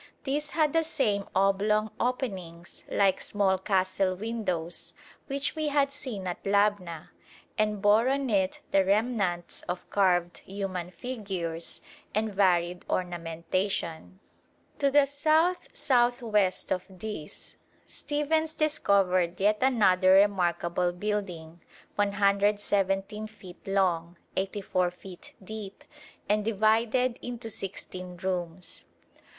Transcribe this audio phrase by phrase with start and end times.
[0.23, 4.95] This had the same oblong openings like small castle windows
[5.27, 7.09] which we had seen at Labna,
[7.55, 11.81] and bore on it the remnants of carved human figures
[12.15, 14.19] and varied ornamentation.
[14.79, 16.51] To the S.S.W.
[16.71, 17.55] of this
[17.85, 21.61] Stephens discovered yet another remarkable building
[21.93, 25.83] 117 feet long, 84 feet deep,
[26.27, 28.83] and divided into sixteen rooms.